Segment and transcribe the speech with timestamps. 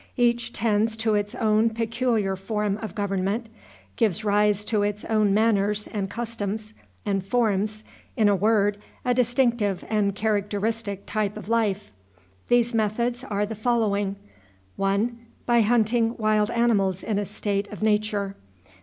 [0.17, 3.49] Each tends to its own peculiar form of government,
[3.97, 6.73] gives rise to its own manners and customs,
[7.05, 7.83] and forms,
[8.17, 11.91] in a word, a distinctive and characteristic type of life.
[12.47, 14.15] These methods are the following:
[14.75, 15.19] 1.
[15.45, 18.35] By hunting wild animals in a state of nature.